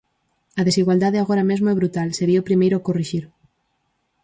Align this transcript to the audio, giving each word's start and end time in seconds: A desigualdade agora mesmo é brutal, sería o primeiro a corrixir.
A 0.59 0.61
desigualdade 0.67 1.17
agora 1.19 1.47
mesmo 1.51 1.67
é 1.69 1.75
brutal, 1.79 2.07
sería 2.11 2.41
o 2.41 2.47
primeiro 2.49 2.75
a 2.77 2.83
corrixir. 2.87 3.23